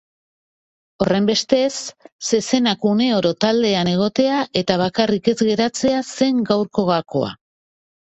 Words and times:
Horrenbestez, 1.03 1.73
zezenak 2.29 2.87
uneoro 2.91 3.31
taldean 3.45 3.91
egotea 3.91 4.39
eta 4.63 4.79
bakarrik 4.83 5.29
ez 5.33 5.35
geratzea 5.51 6.01
zen 6.15 6.41
gaurko 6.49 6.87
gakoa. 6.89 7.31